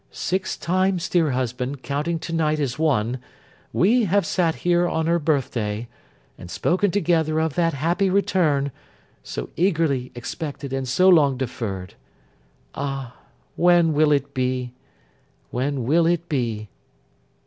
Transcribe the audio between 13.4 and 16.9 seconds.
when will it be! When will it be!